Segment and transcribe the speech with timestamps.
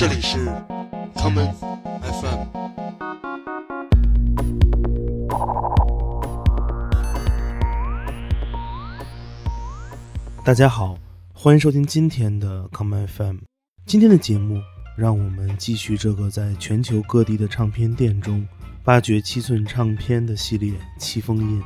[0.00, 0.38] 这里是
[1.14, 1.52] common
[2.00, 2.46] FM。
[10.42, 10.96] 大家好，
[11.34, 13.40] 欢迎收听今天的 common FM。
[13.84, 14.58] 今天的节目，
[14.96, 18.48] 让我们继续这个在全球各地的唱片店中
[18.82, 21.60] 发掘七寸唱片的系列《七封印》。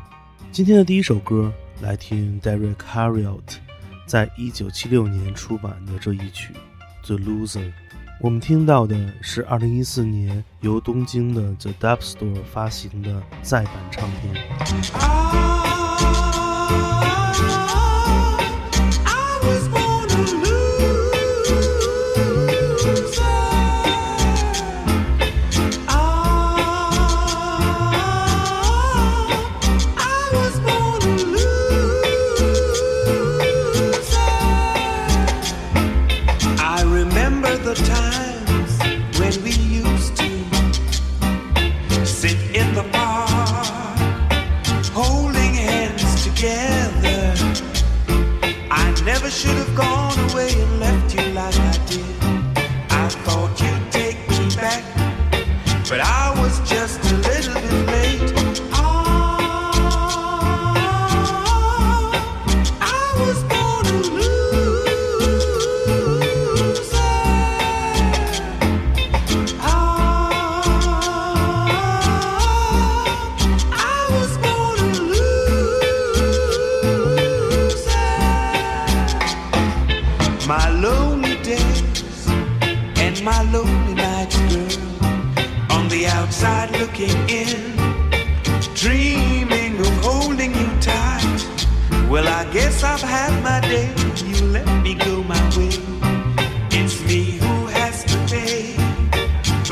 [0.51, 3.59] 今天的第一首歌，来听 Derek Harriott
[4.09, 6.53] 在一九七六年出版的这一曲
[7.07, 7.61] 《The Loser》。
[8.21, 15.74] 我们听到的是2014年由东京的 The Dub Store 发行的再版唱片。
[37.63, 38.24] the time.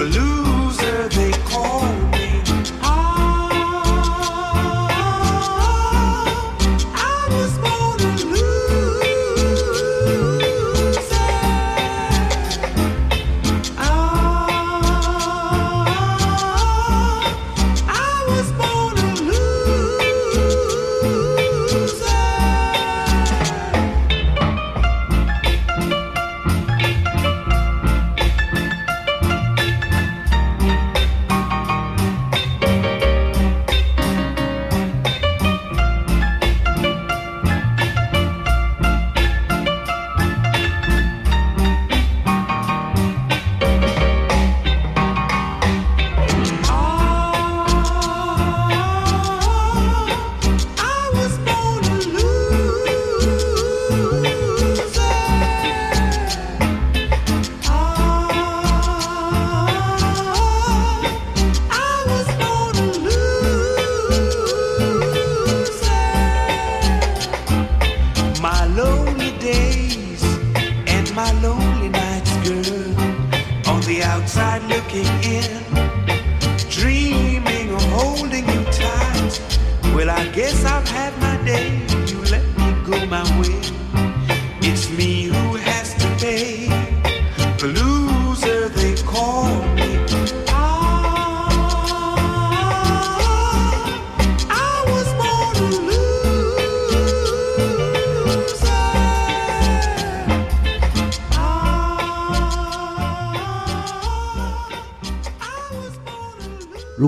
[0.01, 0.32] 如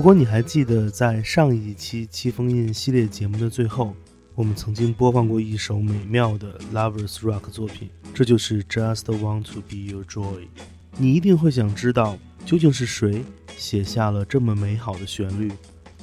[0.05, 3.95] 如果你还记得，在上一期《七封印》系列节目的最后，
[4.35, 10.47] 我们曾经播放过一首美妙的 Lovers Rock 作品，这就是 Just Want to Be Your Joy。
[10.95, 13.25] 你一定会想知道，究竟是谁
[13.57, 15.51] 写下了这么美好的旋律？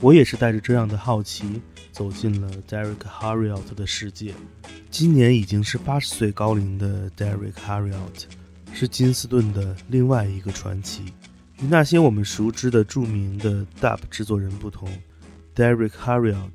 [0.01, 4.35] 我也是带着这样的好奇，走进了 Derek Harriott 的世界。
[4.91, 8.25] 今年已经是八十岁高龄的 Derek Harriott，
[8.75, 11.05] 是金斯顿的另外一个传奇。
[11.63, 14.89] 与那些我们熟知的著名的 Dub 制作人不同
[15.55, 16.51] ，Derek Harriott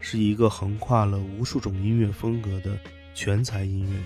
[0.00, 2.78] 是一个横跨了无数种音乐风格的
[3.14, 4.04] 全才音乐人。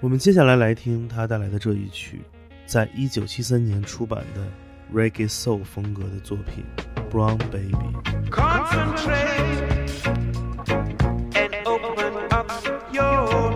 [0.00, 2.22] 我们接下来来听他带来的这一曲，
[2.64, 4.48] 在一九七三年出版的
[4.94, 6.64] Reggae Soul 风格的作品
[7.14, 7.74] 《Brown Baby》。
[8.30, 9.76] Concentrate
[11.34, 12.50] and open up
[12.92, 13.55] your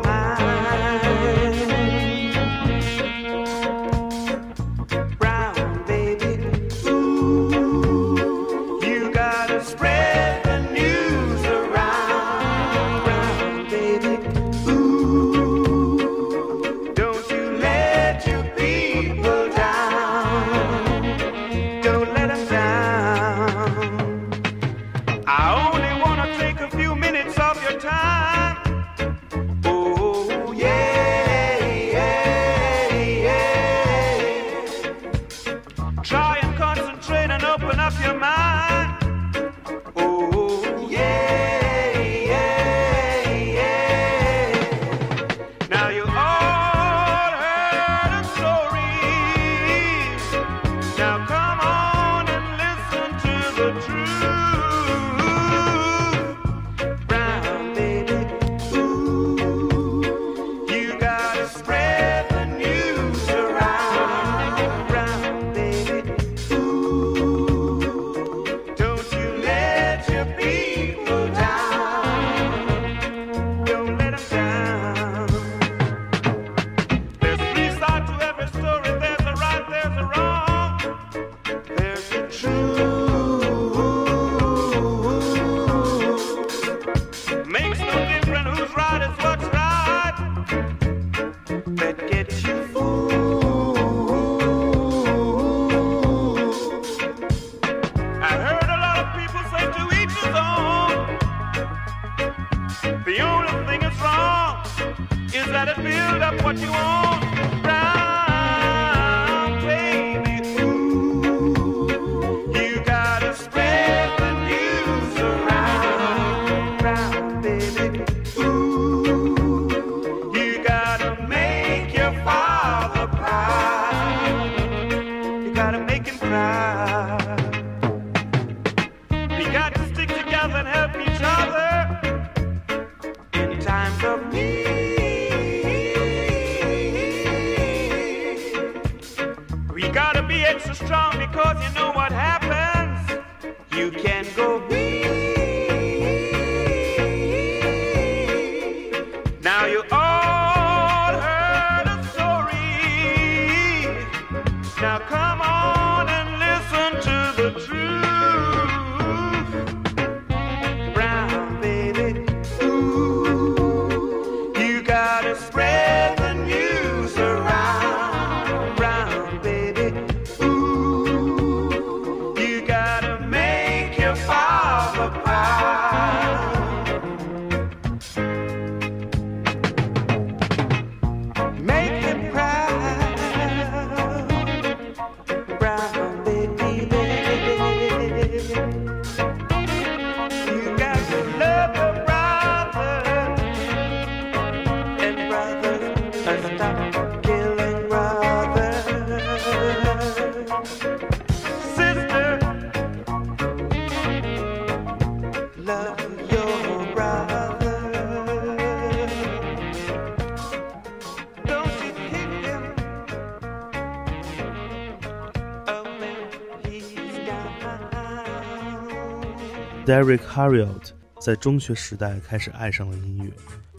[219.87, 220.91] Derek Harriott
[221.21, 223.31] 在中学时代开始爱上了音乐。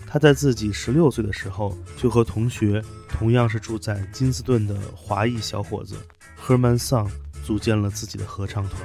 [0.07, 5.96] 他在自己十六岁的时候，就和同学同样是住在金斯顿的华裔小伙子
[6.43, 7.10] Herman Song
[7.43, 8.81] 组建了自己的合唱团。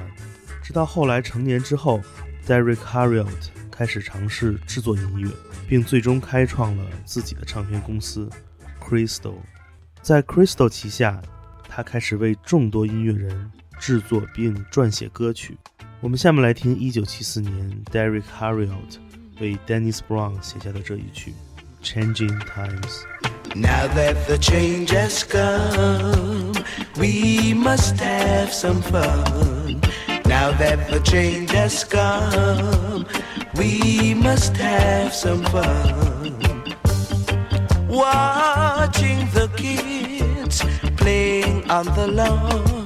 [0.63, 2.01] 直到后来成年之后
[2.47, 5.29] ，Derek Harriott 开始尝试制作音乐，
[5.67, 8.29] 并最终开创了自己的唱片公司
[8.81, 9.35] Crystal。
[10.01, 11.21] 在 Crystal 旗下，
[11.69, 15.58] 他开始为众多音乐人制作并撰写歌曲。
[16.00, 18.98] 我们下面来听1974年 Derek Harriott
[19.40, 21.34] 为 Dennis Brown 写下的这一曲《
[21.86, 23.04] Changing Times》。
[23.54, 26.54] Now that the change has come,
[26.98, 29.82] we must have some fun.
[30.26, 33.06] Now that the change has come,
[33.56, 36.40] we must have some fun.
[37.90, 40.64] Watching the kids
[40.96, 42.85] playing on the lawn.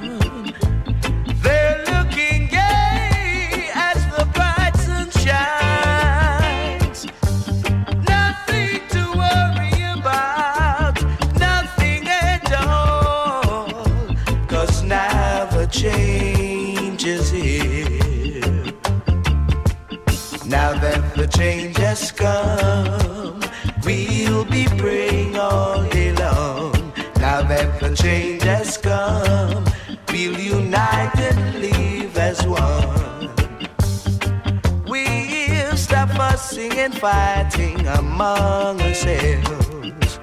[37.01, 40.19] fighting among ourselves.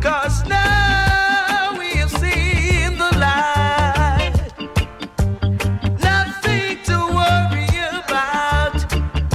[0.00, 4.34] Cause now we have seen the light.
[6.02, 7.68] Nothing to worry
[8.00, 8.74] about,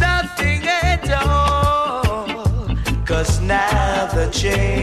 [0.01, 2.75] nothing at all.
[3.05, 4.78] Cause now the change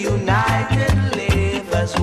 [0.00, 1.94] unitedleaves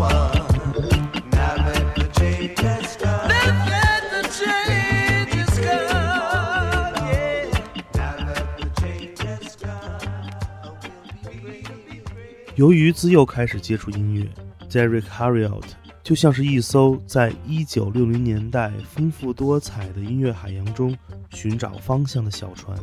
[12.55, 14.27] 由于自幼开始接触音乐
[14.69, 15.63] ，Derek Harriott
[16.03, 20.97] 就像是一艘在1960年代丰富多彩的音乐海洋中
[21.31, 22.77] 寻找方向的小船。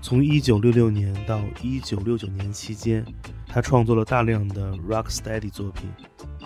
[0.00, 3.04] 从1966年到1969年期间。
[3.48, 5.88] 他创作了大量的 rocksteady 作品。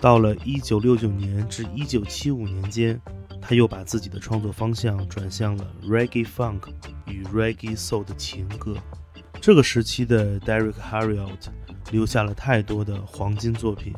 [0.01, 3.01] 到了1969年至1975年间，
[3.41, 6.61] 他又把自己的创作方向转向了 reggae funk
[7.05, 8.75] 与 reggae soul 的情歌。
[9.41, 11.49] 这个时期的 Derek Harriott。
[11.91, 13.93] 留下了太多的黄金作品，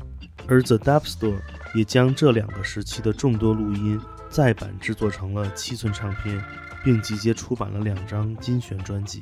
[0.47, 1.39] 而 The Dub Store
[1.75, 6.43] 也将这两个时期的众多录音再版制作成了七寸唱片，
[6.83, 9.21] 并集结出版了两张精选专辑。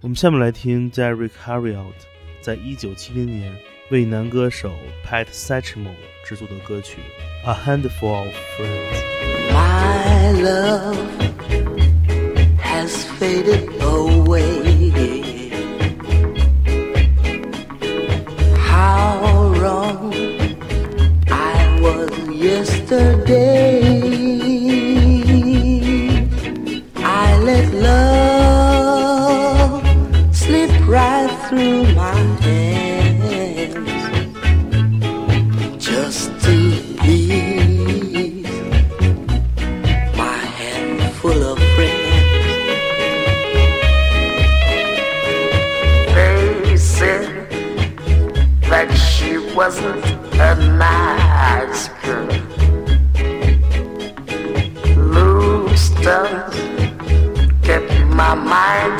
[0.00, 1.92] 我们下面来听 Derek Harriott
[2.41, 3.55] 在一九七零年
[3.89, 4.73] 为男歌手
[5.05, 5.93] Pat Satchmo
[6.25, 6.99] 制作的歌曲《
[7.47, 10.97] A Handful of Friends》。My love
[12.59, 14.73] has faded away.
[22.43, 23.46] yesterday.
[23.46, 23.46] I
[49.68, 50.02] Wasn't
[50.40, 52.26] a nice girl.
[55.68, 56.56] distance
[57.62, 58.97] kept my mind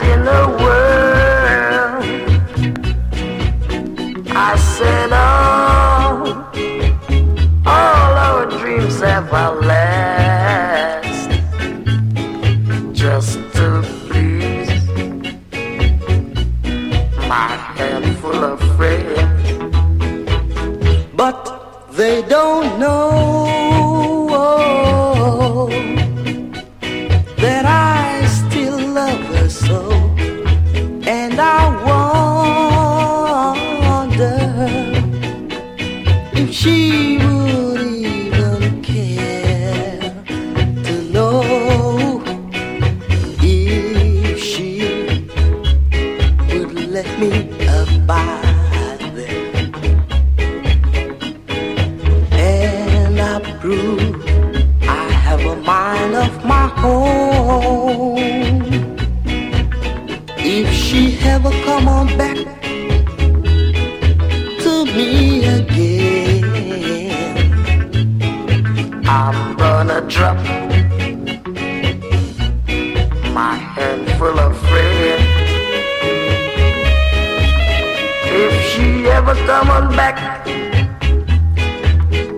[79.48, 80.44] come on back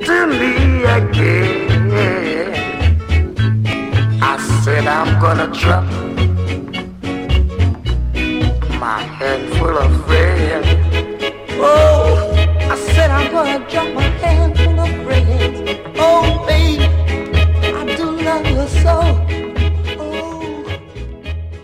[0.07, 2.55] to me again.
[4.23, 6.10] I said I'm gonna drop.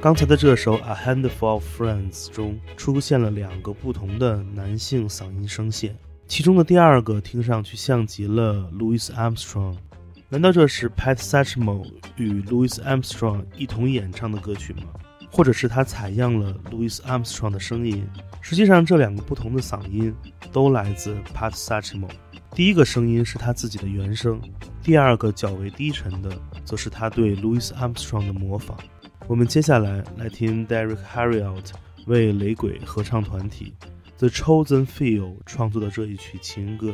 [0.06, 5.96] 刚才的这首《A Handful of Friends》中出现了两个不同的男性嗓音声线，
[6.28, 9.74] 其中的第二个听上去像极了 Louis Armstrong。
[10.28, 11.84] 难道这是 Pat Satchmo
[12.14, 14.84] 与 Louis Armstrong 一同演唱的歌曲吗？
[15.28, 18.06] 或者是他采样了 Louis Armstrong 的声音？
[18.40, 20.14] 实际上，这两个不同的嗓音
[20.52, 22.08] 都来自 Pat Satchmo。
[22.54, 24.40] 第一个声音是他自己的原声，
[24.84, 26.30] 第二个较为低沉的，
[26.64, 28.78] 则是他对 Louis Armstrong 的模仿。
[29.27, 31.71] 我们接下来来听 Derek Harriott
[32.05, 33.73] 为雷鬼合唱团体
[34.17, 36.93] The Chosen Few 创作的这一曲情歌《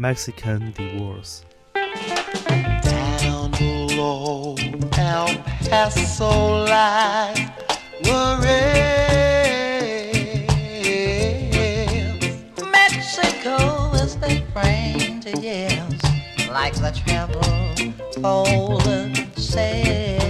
[0.00, 4.56] Mexican Divorce》。Down below
[4.96, 5.28] El
[5.68, 7.52] Paso line,
[12.72, 16.02] Mexico is the brain to yes,
[16.50, 20.27] like the trouble Poland said.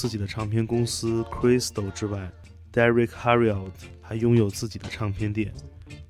[0.00, 2.32] 自己的唱片公司 Crystal 之外
[2.72, 3.68] ，Derek Harriott
[4.00, 5.52] 还拥有自己的唱片店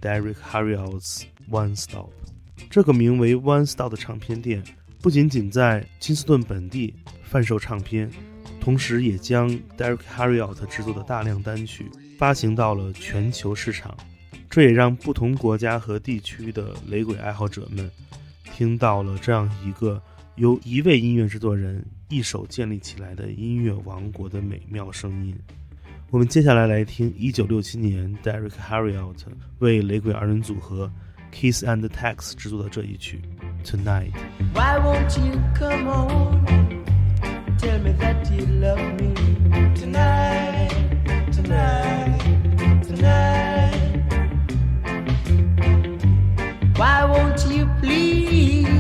[0.01, 2.11] Derek Harriott's One Stop。
[2.71, 4.63] 这个名为 One Stop 的唱片店
[5.01, 8.09] 不仅仅在金斯顿本地贩售唱片，
[8.61, 13.93] 同时也将 Derek Harriott 制作的大量单曲发行到了全球市场。
[14.49, 17.91] 这也让不同国家和地区的雷鬼爱好者们
[18.55, 20.01] 听到了这样一个
[20.41, 25.39] 由一位音乐制作人一手建立起来的音乐王国的美妙声音。
[26.09, 29.19] 我们接下来来听1967年 Derek Harriott
[29.59, 30.91] 为雷鬼二人组合
[31.31, 33.21] Kiss and Tex 制作的这一曲
[33.69, 34.13] 《Tonight》。
[34.55, 36.43] Why won't you come on?
[37.59, 39.13] Tell me that you love me
[39.75, 40.71] tonight,
[41.31, 42.19] tonight,
[42.83, 43.75] tonight.
[46.79, 48.80] Why won't you please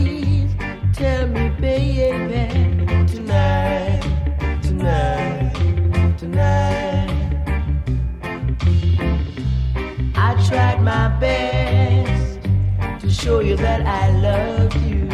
[1.01, 2.45] tell me, baby,
[3.07, 4.03] tonight,
[4.63, 7.09] tonight, tonight?
[10.15, 12.43] I tried my best
[13.01, 15.07] to show you that I love you,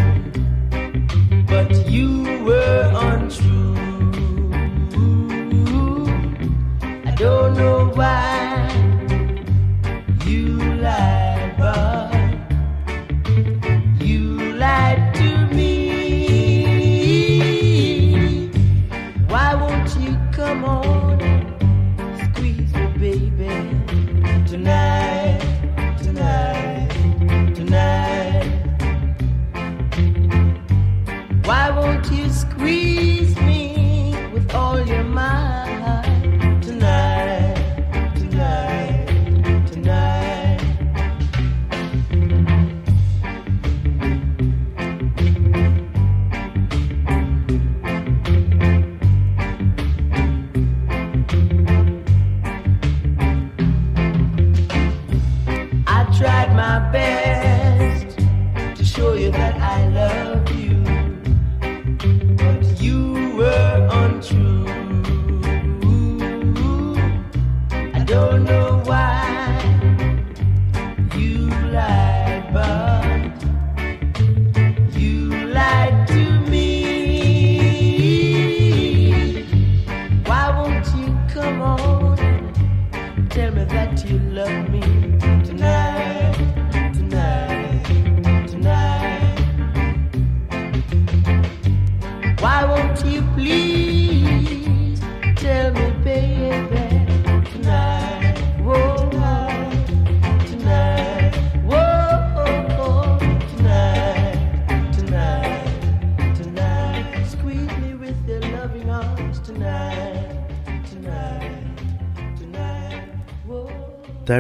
[1.47, 3.56] but you were untrue.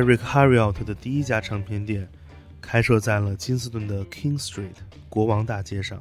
[0.07, 2.09] Derek Harriott 的第一家唱片店
[2.61, 4.77] 开设在了金斯顿的 King Street
[5.09, 6.01] 国王大街上。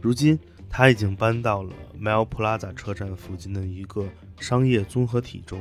[0.00, 0.38] 如今，
[0.70, 5.60] 他已经搬到了 Mel Plaza 车站附近的一个商业综合体中。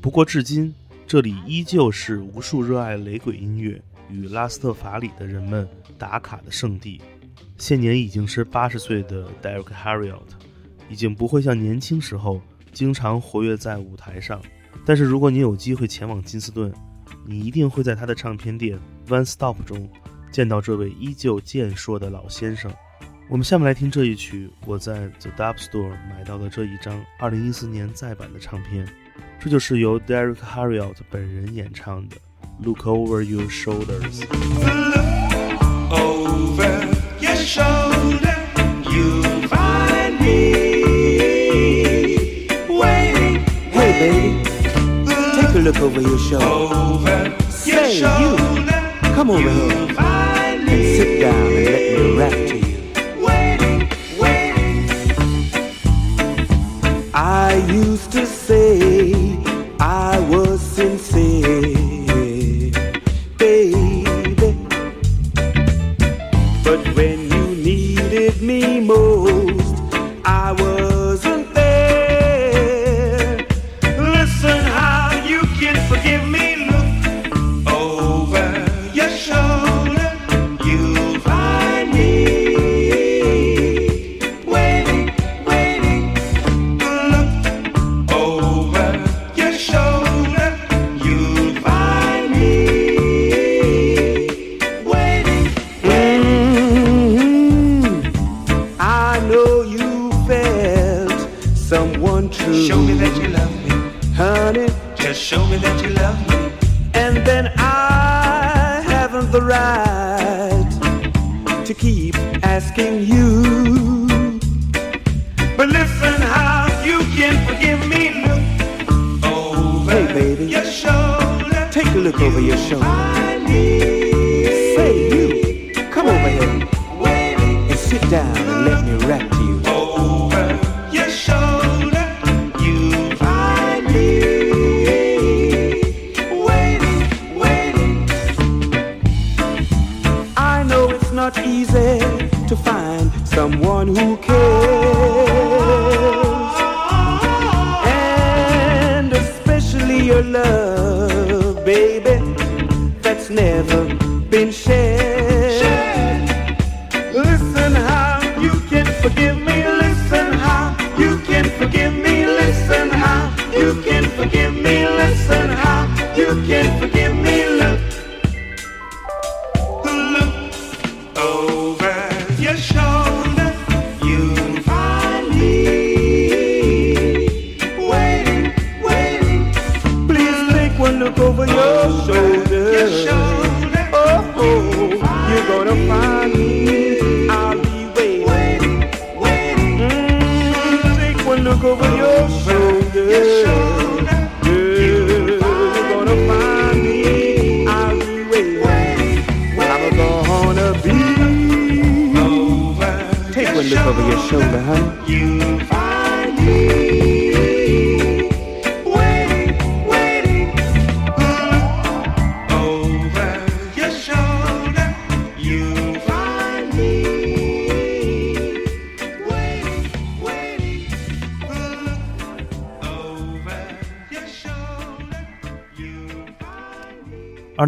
[0.00, 0.74] 不过，至今
[1.06, 6.98] 这里依旧是无数热爱雷鬼音乐、与拉斯特法里的人们打卡的圣地。
[7.58, 10.22] 现年已经是八十岁的 Derek Harriott，
[10.88, 12.40] 已经不会像年轻时候
[12.72, 14.40] 经常活跃在舞台上。
[14.86, 16.72] 但是如果你有机会前往金斯顿，
[17.30, 19.86] 你一定会在他的唱片店 One Stop 中
[20.32, 22.72] 见到这位依旧健硕的老先生。
[23.28, 28.88] 我们下面来听这一曲，我在 The Dub Store 买到的这一张2014年再版的唱片，
[29.38, 32.16] 这就是由 Derek Harriott 本人演唱的
[32.64, 34.24] 《Look Over Your Shoulders》。
[45.72, 46.46] Look over your shoulder.
[46.46, 48.36] Over Say, you.
[49.14, 52.67] Come over here and sit down and let me rap to you.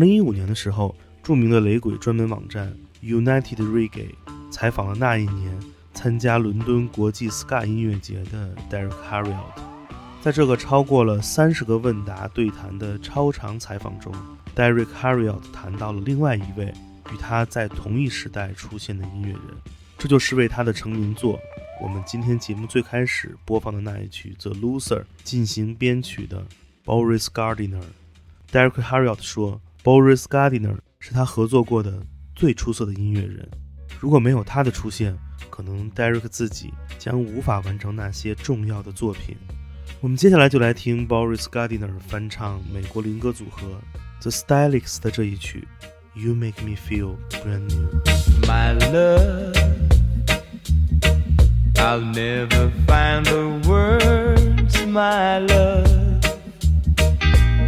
[0.01, 4.15] 零一五年的时候，著名的雷鬼专门网站 United Reggae
[4.51, 5.53] 采访了那一年
[5.93, 9.61] 参加伦敦国际 ska 音乐节的 Derek Harriot。
[10.23, 14.11] 在这个超过了三十个问答对谈的超长采访中
[14.57, 16.73] ，Derek Harriot 谈到了另外一位
[17.13, 19.43] 与他在同一时代出现的音乐人，
[19.99, 21.39] 这就是为他的成名作
[21.83, 26.47] 我们今天节目最开始播放的那一曲《The Loser》进行编曲的
[26.87, 27.83] Boris Gardiner。
[28.51, 32.03] Derek Harriot 说，Boris Gardiner 是他合作过的
[32.35, 33.49] 最出色的音乐人。
[33.99, 35.17] 如果没有他的出现，
[35.51, 39.37] 可能 Derek 自己将无法完成那些重要的作品。
[40.01, 43.81] 我们接下来就来听 Boris Gardiner 翻唱美国灵歌组合
[44.21, 45.67] The Stylics 的这一曲
[46.21, 47.89] 《You Make Me Feel Brand New》。
[48.47, 49.55] my love.
[51.77, 56.10] I'll never find the words, my love,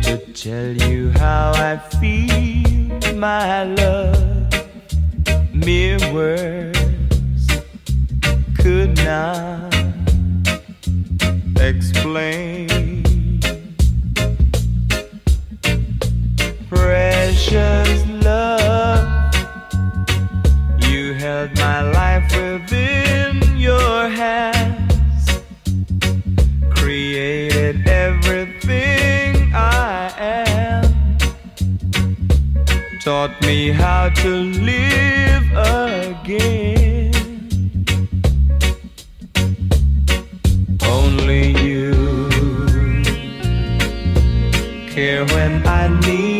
[0.02, 4.52] to tell you how I feel, my love.
[5.54, 7.46] Mere words
[8.58, 9.74] could not
[11.60, 12.68] explain.
[16.68, 19.34] Precious love,
[20.80, 25.40] you held my life within your hands,
[26.70, 28.41] created everything
[33.52, 34.30] me how to
[34.70, 37.12] live again.
[40.96, 41.92] Only you
[44.94, 46.31] care when I need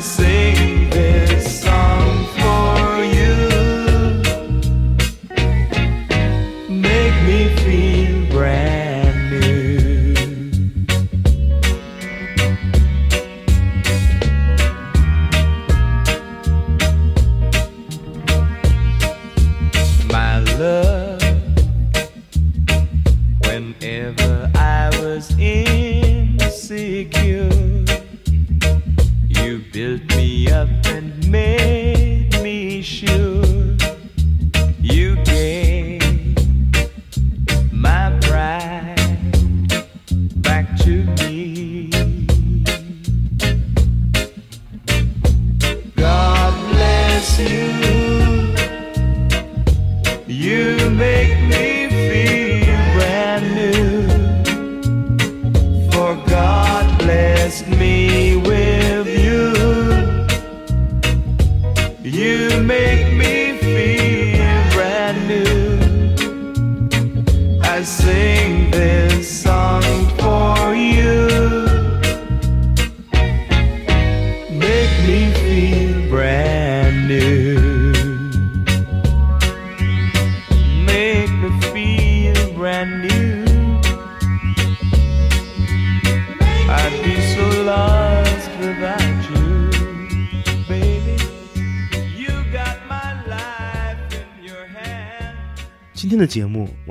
[0.00, 0.57] Sing
[62.10, 63.47] You make me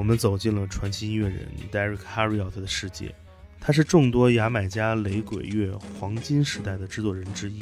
[0.07, 3.13] 我们走进了传奇音乐人 Derek Harriot 的世界。
[3.59, 7.61] 他是众多牙买加雷鬼乐黄金时代的制作人之一。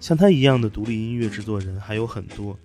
[0.00, 2.58] 像他一样的独立音乐制作人还有很多。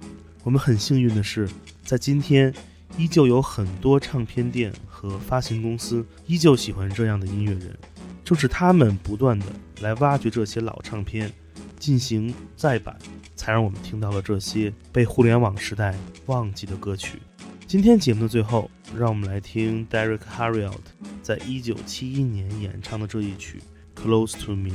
[0.43, 1.47] 我们很幸运的是，
[1.83, 2.51] 在今天，
[2.97, 7.77] 依旧有很多唱片店和发行公司依旧喜欢这样的音乐人。
[8.25, 9.45] 正是他们不断的
[9.81, 11.31] 来挖掘这些老唱片，
[11.77, 12.97] 进行再版，
[13.35, 17.19] 才让我们听到了这些被互联网时代忘记的歌曲。
[17.71, 20.73] 今天节目的最后，让我们来听 Derek Harriott
[21.23, 23.61] 在一九七一年演唱的这一曲
[23.97, 24.71] 《Close to Me》。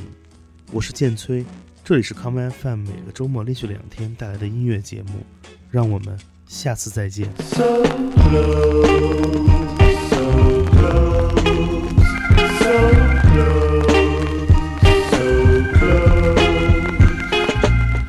[0.72, 1.44] 我是建崔，
[1.85, 5.26] 这里是 Come FM 每个周末连续两天带来的音乐节目，
[5.70, 7.28] 让我们下次再见。
[7.37, 7.85] So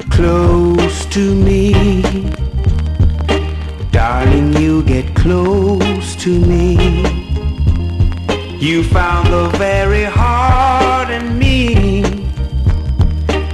[0.09, 1.56] close, to me.
[6.27, 6.75] To me.
[8.59, 12.03] You found the very heart in me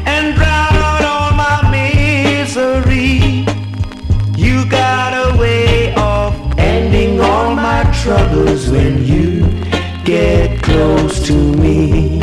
[0.07, 3.45] and drown out all my misery.
[4.35, 9.47] You got a way of ending all my troubles when you
[10.03, 12.22] get close to me.